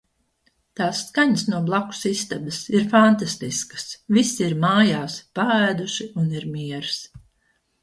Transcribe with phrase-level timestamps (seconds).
[0.79, 3.85] Tās skaņas no blakus istabas ir fantastiskas.
[4.19, 6.99] Visi ir mājās, paēduši un ir miers.